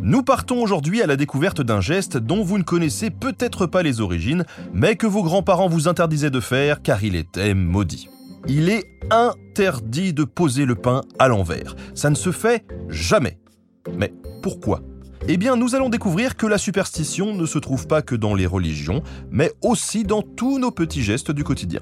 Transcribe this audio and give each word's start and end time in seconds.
Nous 0.00 0.22
partons 0.22 0.62
aujourd'hui 0.62 1.02
à 1.02 1.06
la 1.06 1.16
découverte 1.16 1.60
d'un 1.60 1.80
geste 1.80 2.16
dont 2.16 2.42
vous 2.42 2.58
ne 2.58 2.62
connaissez 2.62 3.10
peut-être 3.10 3.66
pas 3.66 3.82
les 3.82 4.00
origines, 4.00 4.44
mais 4.72 4.96
que 4.96 5.06
vos 5.06 5.22
grands-parents 5.22 5.68
vous 5.68 5.88
interdisaient 5.88 6.30
de 6.30 6.40
faire 6.40 6.82
car 6.82 7.02
il 7.02 7.16
était 7.16 7.52
maudit. 7.54 8.08
Il 8.46 8.68
est 8.68 8.84
interdit 9.10 10.12
de 10.12 10.24
poser 10.24 10.64
le 10.66 10.76
pain 10.76 11.02
à 11.18 11.28
l'envers. 11.28 11.74
Ça 11.94 12.10
ne 12.10 12.14
se 12.14 12.30
fait 12.30 12.64
jamais. 12.88 13.38
Mais 13.96 14.12
pourquoi? 14.42 14.82
Eh 15.26 15.36
bien, 15.36 15.56
nous 15.56 15.74
allons 15.74 15.88
découvrir 15.88 16.36
que 16.36 16.46
la 16.46 16.58
superstition 16.58 17.34
ne 17.34 17.44
se 17.44 17.58
trouve 17.58 17.88
pas 17.88 18.00
que 18.00 18.14
dans 18.14 18.34
les 18.34 18.46
religions, 18.46 19.02
mais 19.30 19.52
aussi 19.62 20.04
dans 20.04 20.22
tous 20.22 20.58
nos 20.58 20.70
petits 20.70 21.02
gestes 21.02 21.32
du 21.32 21.42
quotidien. 21.42 21.80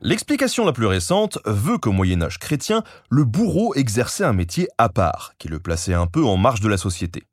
L'explication 0.00 0.64
la 0.64 0.72
plus 0.72 0.86
récente 0.86 1.38
veut 1.44 1.76
qu'au 1.76 1.90
Moyen 1.90 2.22
Âge 2.22 2.38
chrétien, 2.38 2.84
le 3.10 3.24
bourreau 3.24 3.74
exerçait 3.74 4.22
un 4.22 4.32
métier 4.32 4.68
à 4.78 4.88
part, 4.88 5.32
qui 5.38 5.48
le 5.48 5.58
plaçait 5.58 5.94
un 5.94 6.06
peu 6.06 6.24
en 6.24 6.36
marge 6.36 6.60
de 6.60 6.68
la 6.68 6.76
société. 6.76 7.24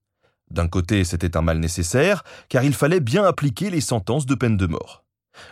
D'un 0.49 0.67
côté, 0.67 1.03
c'était 1.03 1.37
un 1.37 1.41
mal 1.41 1.59
nécessaire, 1.59 2.23
car 2.49 2.63
il 2.63 2.73
fallait 2.73 3.01
bien 3.01 3.23
appliquer 3.23 3.69
les 3.69 3.81
sentences 3.81 4.25
de 4.25 4.33
peine 4.33 4.57
de 4.57 4.65
mort. 4.65 5.03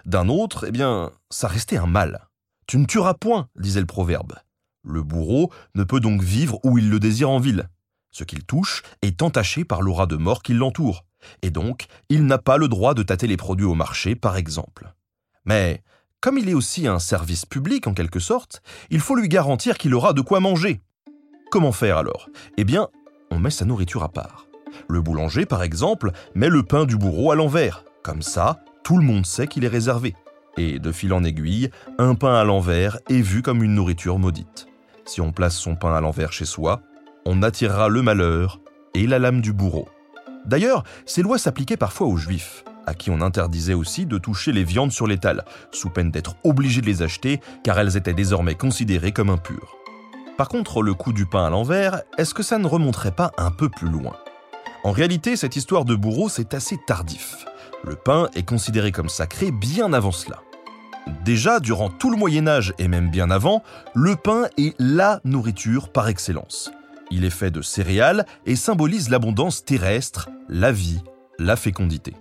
D'un 0.05 0.27
autre, 0.27 0.65
eh 0.67 0.71
bien, 0.71 1.11
ça 1.29 1.47
restait 1.47 1.77
un 1.77 1.85
mal. 1.85 2.29
Tu 2.65 2.79
ne 2.79 2.85
tueras 2.85 3.13
point, 3.13 3.47
disait 3.55 3.81
le 3.81 3.85
proverbe. 3.85 4.33
Le 4.83 5.03
bourreau 5.03 5.51
ne 5.75 5.83
peut 5.83 5.99
donc 5.99 6.23
vivre 6.23 6.59
où 6.63 6.79
il 6.79 6.89
le 6.89 6.99
désire 6.99 7.29
en 7.29 7.39
ville. 7.39 7.69
Ce 8.09 8.23
qu'il 8.23 8.43
touche 8.43 8.81
est 9.03 9.21
entaché 9.21 9.65
par 9.65 9.83
l'aura 9.83 10.07
de 10.07 10.15
mort 10.15 10.41
qui 10.41 10.53
l'entoure, 10.53 11.05
et 11.43 11.51
donc 11.51 11.85
il 12.09 12.25
n'a 12.25 12.39
pas 12.39 12.57
le 12.57 12.67
droit 12.67 12.95
de 12.95 13.03
tâter 13.03 13.27
les 13.27 13.37
produits 13.37 13.65
au 13.65 13.75
marché, 13.75 14.15
par 14.15 14.35
exemple. 14.35 14.93
Mais 15.45 15.83
comme 16.23 16.37
il 16.37 16.47
est 16.47 16.53
aussi 16.53 16.87
un 16.87 16.99
service 16.99 17.45
public 17.45 17.85
en 17.85 17.93
quelque 17.93 18.21
sorte, 18.21 18.61
il 18.89 19.01
faut 19.01 19.15
lui 19.15 19.27
garantir 19.27 19.77
qu'il 19.77 19.93
aura 19.93 20.13
de 20.13 20.21
quoi 20.21 20.39
manger. 20.39 20.79
Comment 21.51 21.73
faire 21.73 21.97
alors? 21.97 22.29
Eh 22.55 22.63
bien, 22.63 22.87
on 23.29 23.39
met 23.39 23.49
sa 23.49 23.65
nourriture 23.65 24.03
à 24.03 24.09
part. 24.09 24.47
Le 24.87 25.01
boulanger, 25.01 25.45
par 25.45 25.63
exemple, 25.63 26.11
met 26.33 26.47
le 26.47 26.63
pain 26.63 26.85
du 26.85 26.95
bourreau 26.95 27.33
à 27.33 27.35
l'envers. 27.35 27.83
Comme 28.03 28.21
ça, 28.21 28.63
tout 28.85 28.97
le 28.97 29.03
monde 29.03 29.25
sait 29.25 29.47
qu'il 29.47 29.65
est 29.65 29.67
réservé. 29.67 30.15
Et 30.55 30.79
de 30.79 30.93
fil 30.93 31.11
en 31.11 31.25
aiguille, 31.25 31.69
un 31.97 32.15
pain 32.15 32.35
à 32.35 32.45
l'envers 32.45 32.99
est 33.09 33.21
vu 33.21 33.41
comme 33.41 33.61
une 33.61 33.75
nourriture 33.75 34.17
maudite. 34.17 34.67
Si 35.03 35.19
on 35.19 35.33
place 35.33 35.57
son 35.57 35.75
pain 35.75 35.93
à 35.93 35.99
l'envers 35.99 36.31
chez 36.31 36.45
soi, 36.45 36.79
on 37.25 37.43
attirera 37.43 37.89
le 37.89 38.01
malheur 38.01 38.61
et 38.93 39.07
la 39.07 39.19
lame 39.19 39.41
du 39.41 39.51
bourreau. 39.51 39.89
D'ailleurs, 40.45 40.85
ces 41.05 41.21
lois 41.21 41.37
s'appliquaient 41.37 41.75
parfois 41.75 42.07
aux 42.07 42.15
juifs 42.15 42.63
à 42.85 42.93
qui 42.93 43.09
on 43.09 43.21
interdisait 43.21 43.73
aussi 43.73 44.05
de 44.05 44.17
toucher 44.17 44.51
les 44.51 44.63
viandes 44.63 44.91
sur 44.91 45.07
l'étal, 45.07 45.45
sous 45.71 45.89
peine 45.89 46.11
d'être 46.11 46.35
obligé 46.43 46.81
de 46.81 46.85
les 46.85 47.01
acheter 47.01 47.41
car 47.63 47.79
elles 47.79 47.97
étaient 47.97 48.13
désormais 48.13 48.55
considérées 48.55 49.11
comme 49.11 49.29
impures. 49.29 49.75
Par 50.37 50.49
contre, 50.49 50.81
le 50.81 50.93
coup 50.93 51.13
du 51.13 51.25
pain 51.25 51.45
à 51.45 51.49
l'envers, 51.49 52.01
est-ce 52.17 52.33
que 52.33 52.43
ça 52.43 52.57
ne 52.57 52.67
remonterait 52.67 53.11
pas 53.11 53.31
un 53.37 53.51
peu 53.51 53.69
plus 53.69 53.89
loin? 53.89 54.15
En 54.83 54.91
réalité, 54.91 55.35
cette 55.35 55.55
histoire 55.55 55.85
de 55.85 55.95
bourreau, 55.95 56.27
c'est 56.27 56.53
assez 56.53 56.77
tardif. 56.87 57.45
Le 57.83 57.95
pain 57.95 58.29
est 58.35 58.47
considéré 58.47 58.91
comme 58.91 59.09
sacré 59.09 59.51
bien 59.51 59.93
avant 59.93 60.11
cela. 60.11 60.41
Déjà, 61.23 61.59
durant 61.59 61.89
tout 61.89 62.09
le 62.09 62.17
Moyen 62.17 62.47
Âge 62.47 62.73
et 62.79 62.87
même 62.87 63.09
bien 63.09 63.29
avant, 63.29 63.61
le 63.93 64.15
pain 64.15 64.45
est 64.57 64.73
LA 64.79 65.21
nourriture 65.23 65.89
par 65.89 66.07
excellence. 66.07 66.71
Il 67.11 67.25
est 67.25 67.29
fait 67.29 67.51
de 67.51 67.61
céréales 67.61 68.25
et 68.45 68.55
symbolise 68.55 69.09
l'abondance 69.09 69.63
terrestre, 69.63 70.29
la 70.49 70.71
vie, 70.71 71.03
la 71.39 71.55
fécondité. 71.55 72.13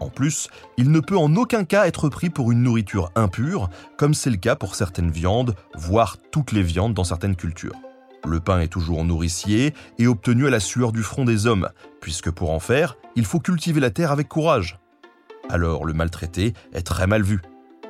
En 0.00 0.08
plus, 0.08 0.48
il 0.78 0.90
ne 0.90 1.00
peut 1.00 1.16
en 1.16 1.36
aucun 1.36 1.64
cas 1.64 1.86
être 1.86 2.08
pris 2.08 2.30
pour 2.30 2.50
une 2.50 2.62
nourriture 2.62 3.12
impure, 3.14 3.68
comme 3.98 4.14
c'est 4.14 4.30
le 4.30 4.38
cas 4.38 4.56
pour 4.56 4.74
certaines 4.74 5.10
viandes, 5.10 5.54
voire 5.74 6.16
toutes 6.30 6.52
les 6.52 6.62
viandes 6.62 6.94
dans 6.94 7.04
certaines 7.04 7.36
cultures. 7.36 7.76
Le 8.26 8.40
pain 8.40 8.60
est 8.60 8.68
toujours 8.68 9.04
nourricier 9.04 9.74
et 9.98 10.06
obtenu 10.06 10.46
à 10.46 10.50
la 10.50 10.60
sueur 10.60 10.92
du 10.92 11.02
front 11.02 11.24
des 11.24 11.46
hommes, 11.46 11.68
puisque 12.00 12.30
pour 12.30 12.50
en 12.50 12.60
faire, 12.60 12.96
il 13.14 13.24
faut 13.24 13.40
cultiver 13.40 13.80
la 13.80 13.90
terre 13.90 14.10
avec 14.10 14.28
courage. 14.28 14.78
Alors 15.48 15.84
le 15.84 15.92
maltraité 15.92 16.54
est 16.72 16.82
très 16.86 17.06
mal 17.06 17.22
vu. 17.22 17.40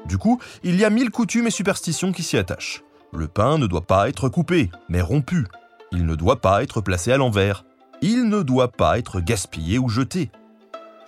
Du 0.07 0.19
coup, 0.19 0.41
il 0.63 0.77
y 0.77 0.85
a 0.85 0.91
mille 0.91 1.11
coutumes 1.11 1.47
et 1.47 1.51
superstitions 1.51 2.13
qui 2.13 2.23
s'y 2.23 2.37
attachent. 2.37 2.83
Le 3.13 3.29
pain 3.29 3.59
ne 3.59 3.67
doit 3.67 3.87
pas 3.87 4.09
être 4.09 4.29
coupé, 4.29 4.71
mais 4.89 5.01
rompu. 5.01 5.47
Il 5.93 6.07
ne 6.07 6.15
doit 6.15 6.41
pas 6.41 6.63
être 6.63 6.81
placé 6.81 7.13
à 7.13 7.17
l'envers. 7.17 7.65
Il 8.03 8.29
ne 8.29 8.43
doit 8.43 8.71
pas 8.71 8.99
être 8.99 9.21
gaspillé 9.21 9.79
ou 9.79 9.89
jeté. 9.89 10.31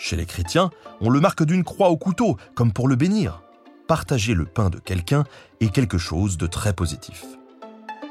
Chez 0.04 0.16
les 0.16 0.26
chrétiens, 0.26 0.72
on 1.00 1.10
le 1.10 1.20
marque 1.20 1.44
d'une 1.44 1.62
croix 1.62 1.90
au 1.90 1.96
couteau, 1.96 2.36
comme 2.56 2.72
pour 2.72 2.88
le 2.88 2.96
bénir. 2.96 3.40
Partager 3.86 4.34
le 4.34 4.46
pain 4.46 4.68
de 4.68 4.80
quelqu'un 4.80 5.22
est 5.60 5.72
quelque 5.72 5.96
chose 5.96 6.36
de 6.36 6.48
très 6.48 6.72
positif. 6.72 7.24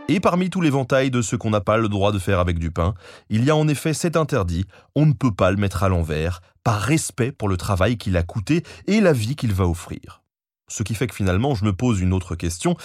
Et 0.07 0.21
parmi 0.21 0.49
tout 0.49 0.61
l'éventail 0.61 1.11
de 1.11 1.21
ce 1.21 1.35
qu'on 1.35 1.49
n'a 1.49 1.59
pas 1.59 1.75
le 1.75 1.89
droit 1.89 2.13
de 2.13 2.17
faire 2.17 2.39
avec 2.39 2.59
du 2.59 2.71
pain, 2.71 2.93
il 3.29 3.43
y 3.43 3.49
a 3.49 3.57
en 3.57 3.67
effet 3.67 3.93
cet 3.93 4.15
interdit, 4.15 4.63
on 4.95 5.05
ne 5.05 5.11
peut 5.11 5.33
pas 5.33 5.51
le 5.51 5.57
mettre 5.57 5.83
à 5.83 5.89
l'envers, 5.89 6.39
par 6.63 6.79
respect 6.79 7.33
pour 7.33 7.49
le 7.49 7.57
travail 7.57 7.97
qu'il 7.97 8.15
a 8.15 8.23
coûté 8.23 8.63
et 8.87 9.01
la 9.01 9.11
vie 9.11 9.35
qu'il 9.35 9.51
va 9.51 9.67
offrir. 9.67 10.21
Ce 10.69 10.83
qui 10.83 10.95
fait 10.95 11.07
que 11.07 11.15
finalement 11.15 11.55
je 11.55 11.65
me 11.65 11.73
pose 11.73 11.99
une 11.99 12.13
autre 12.13 12.35
question, 12.35 12.77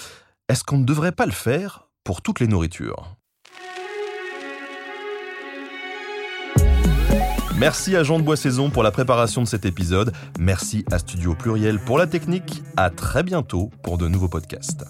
est-ce 0.48 0.64
qu'on 0.64 0.78
ne 0.78 0.84
devrait 0.84 1.12
pas 1.12 1.26
le 1.26 1.32
faire 1.32 1.86
pour 2.02 2.22
toutes 2.22 2.40
les 2.40 2.48
nourritures? 2.48 3.15
Merci 7.58 7.96
à 7.96 8.02
Jean 8.02 8.18
de 8.18 8.22
Boissaison 8.22 8.68
pour 8.68 8.82
la 8.82 8.90
préparation 8.90 9.40
de 9.40 9.46
cet 9.46 9.64
épisode. 9.64 10.12
Merci 10.38 10.84
à 10.92 10.98
Studio 10.98 11.34
Pluriel 11.34 11.78
pour 11.78 11.96
la 11.96 12.06
technique. 12.06 12.62
À 12.76 12.90
très 12.90 13.22
bientôt 13.22 13.70
pour 13.82 13.96
de 13.96 14.08
nouveaux 14.08 14.28
podcasts. 14.28 14.84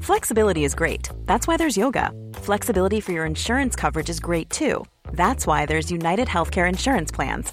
Flexibility 0.00 0.64
is 0.64 0.74
great. 0.74 1.08
That's 1.26 1.46
why 1.46 1.56
there's 1.56 1.76
yoga. 1.76 2.10
Flexibility 2.42 3.00
for 3.00 3.12
your 3.12 3.24
insurance 3.24 3.76
coverage 3.76 4.08
is 4.10 4.18
great 4.18 4.50
too. 4.50 4.84
That's 5.12 5.46
why 5.46 5.66
there's 5.66 5.92
United 5.92 6.26
Healthcare 6.26 6.68
Insurance 6.68 7.12
Plans. 7.12 7.52